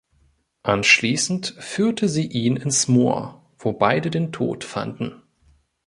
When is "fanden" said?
4.63-5.21